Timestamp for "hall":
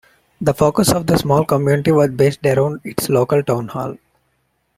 3.67-3.97